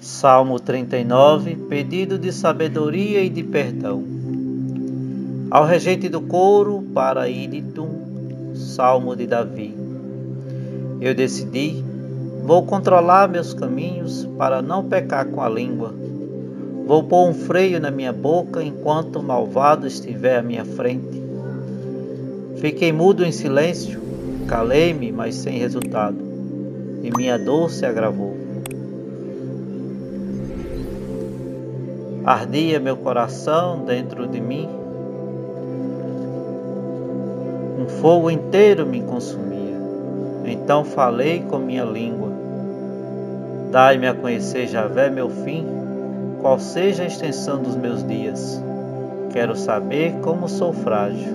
Salmo 0.00 0.60
39 0.60 1.56
Pedido 1.68 2.20
de 2.20 2.30
sabedoria 2.30 3.20
e 3.20 3.28
de 3.28 3.42
perdão. 3.42 4.04
Ao 5.50 5.64
regente 5.64 6.08
do 6.08 6.20
coro, 6.20 6.84
para 6.94 7.28
Iditum, 7.28 8.54
Salmo 8.54 9.16
de 9.16 9.26
Davi. 9.26 9.76
Eu 11.00 11.16
decidi, 11.16 11.84
vou 12.44 12.64
controlar 12.64 13.28
meus 13.28 13.52
caminhos 13.52 14.24
para 14.38 14.62
não 14.62 14.88
pecar 14.88 15.26
com 15.26 15.42
a 15.42 15.48
língua. 15.48 15.92
Vou 16.86 17.02
pôr 17.02 17.28
um 17.28 17.34
freio 17.34 17.80
na 17.80 17.90
minha 17.90 18.12
boca 18.12 18.62
enquanto 18.62 19.16
o 19.16 19.22
malvado 19.22 19.84
estiver 19.84 20.38
à 20.38 20.42
minha 20.42 20.64
frente. 20.64 21.20
Fiquei 22.58 22.92
mudo 22.92 23.24
em 23.24 23.32
silêncio, 23.32 24.00
calei-me, 24.46 25.10
mas 25.10 25.34
sem 25.34 25.58
resultado, 25.58 26.18
e 27.02 27.10
minha 27.16 27.36
dor 27.36 27.68
se 27.68 27.84
agravou. 27.84 28.47
Ardia 32.28 32.78
meu 32.78 32.94
coração 32.94 33.86
dentro 33.86 34.28
de 34.28 34.38
mim, 34.38 34.68
um 37.80 37.88
fogo 37.88 38.30
inteiro 38.30 38.84
me 38.84 39.00
consumia. 39.00 39.74
Então 40.44 40.84
falei 40.84 41.40
com 41.48 41.56
minha 41.56 41.84
língua: 41.84 42.28
Dai-me 43.70 44.08
a 44.08 44.12
conhecer, 44.12 44.66
Javé, 44.66 45.08
meu 45.08 45.30
fim, 45.30 45.66
qual 46.42 46.58
seja 46.58 47.04
a 47.04 47.06
extensão 47.06 47.62
dos 47.62 47.74
meus 47.74 48.06
dias. 48.06 48.62
Quero 49.30 49.56
saber 49.56 50.16
como 50.20 50.50
sou 50.50 50.74
frágil. 50.74 51.32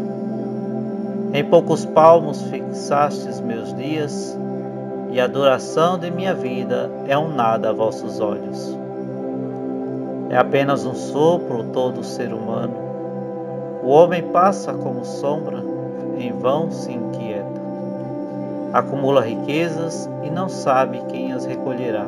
Em 1.34 1.44
poucos 1.44 1.88
palmos 1.88 2.40
fixastes 2.44 3.40
meus 3.40 3.76
dias, 3.76 4.38
e 5.10 5.20
a 5.20 5.26
duração 5.26 5.98
de 5.98 6.12
minha 6.12 6.36
vida 6.36 6.92
é 7.08 7.18
um 7.18 7.34
nada 7.34 7.72
a 7.72 7.74
vossos 7.74 8.20
olhos. 8.20 8.83
É 10.34 10.38
apenas 10.38 10.84
um 10.84 10.96
sopro 10.96 11.64
todo 11.66 12.04
ser 12.04 12.34
humano. 12.34 12.74
O 13.84 13.90
homem 13.90 14.24
passa 14.24 14.74
como 14.74 15.06
sombra, 15.06 15.64
em 16.18 16.32
vão 16.32 16.72
se 16.72 16.92
inquieta. 16.92 17.62
Acumula 18.74 19.22
riquezas 19.22 20.10
e 20.24 20.32
não 20.32 20.50
sabe 20.50 21.04
quem 21.10 21.34
as 21.34 21.46
recolherá. 21.46 22.08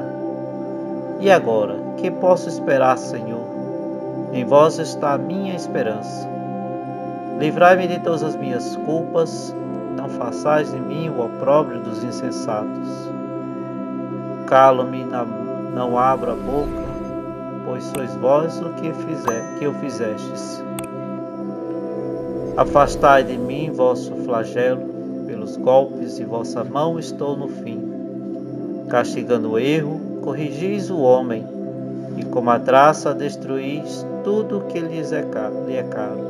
E 1.19 1.29
agora, 1.29 1.75
que 1.97 2.09
posso 2.09 2.49
esperar, 2.49 2.97
Senhor? 2.97 3.45
Em 4.33 4.43
vós 4.43 4.79
está 4.79 5.13
a 5.13 5.19
minha 5.19 5.53
esperança. 5.53 6.27
Livrai-me 7.37 7.87
de 7.87 7.99
todas 7.99 8.23
as 8.23 8.35
minhas 8.35 8.75
culpas, 8.77 9.55
não 9.95 10.09
façais 10.09 10.71
de 10.71 10.79
mim 10.79 11.09
o 11.09 11.23
opróbrio 11.23 11.79
dos 11.79 12.03
insensatos. 12.03 12.89
Calo-me, 14.47 15.05
não 15.75 15.95
abro 15.95 16.31
a 16.31 16.35
boca, 16.35 16.84
pois 17.65 17.83
sois 17.83 18.15
vós 18.15 18.59
o 18.61 18.69
que, 18.75 18.93
fizer, 18.93 19.59
que 19.59 19.65
eu 19.65 19.73
fizestes. 19.73 20.63
Afastai 22.55 23.23
de 23.23 23.37
mim 23.37 23.71
vosso 23.71 24.15
flagelo, 24.23 24.95
pelos 25.27 25.57
golpes 25.57 26.15
de 26.15 26.23
vossa 26.23 26.63
mão 26.63 26.97
estou 26.97 27.35
no 27.35 27.49
fim. 27.49 27.81
Castigando 28.87 29.51
o 29.51 29.59
erro, 29.59 29.99
corrigis 30.21 30.89
o 30.89 30.99
homem, 30.99 31.45
e 32.17 32.23
como 32.23 32.49
a 32.49 32.59
traça 32.59 33.13
destruís 33.13 34.05
tudo 34.23 34.65
que 34.69 34.79
lhes 34.79 35.11
é 35.11 35.23
caro, 35.23 35.65
lhe 35.67 35.75
é 35.75 35.83
caro. 35.83 36.21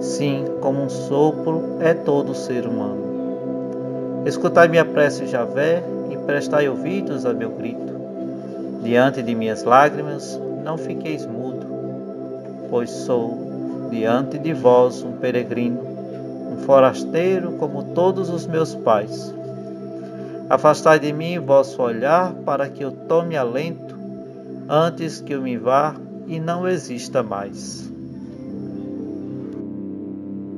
Sim, 0.00 0.44
como 0.60 0.82
um 0.82 0.88
sopro 0.88 1.78
é 1.80 1.92
todo 1.94 2.34
ser 2.34 2.66
humano. 2.66 4.22
Escutai 4.26 4.68
minha 4.68 4.84
prece, 4.84 5.26
Javé, 5.26 5.82
e 6.10 6.16
prestai 6.16 6.68
ouvidos 6.68 7.26
a 7.26 7.32
meu 7.32 7.50
grito. 7.50 7.93
Diante 8.84 9.22
de 9.22 9.34
minhas 9.34 9.64
lágrimas, 9.64 10.38
não 10.62 10.76
fiqueis 10.76 11.24
mudo, 11.24 11.66
pois 12.68 12.90
sou 12.90 13.88
diante 13.90 14.36
de 14.36 14.52
vós 14.52 15.02
um 15.02 15.12
peregrino, 15.12 15.80
um 16.52 16.58
forasteiro 16.58 17.52
como 17.52 17.82
todos 17.82 18.28
os 18.28 18.46
meus 18.46 18.74
pais. 18.74 19.34
Afastai 20.50 20.98
de 20.98 21.14
mim 21.14 21.38
vosso 21.38 21.80
olhar 21.80 22.34
para 22.44 22.68
que 22.68 22.84
eu 22.84 22.92
tome 22.92 23.38
alento 23.38 23.96
antes 24.68 25.18
que 25.18 25.32
eu 25.32 25.40
me 25.40 25.56
vá 25.56 25.96
e 26.26 26.38
não 26.38 26.68
exista 26.68 27.22
mais. 27.22 27.93